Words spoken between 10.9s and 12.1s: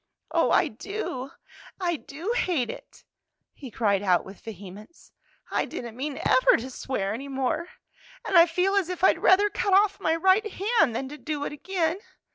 than to do it again!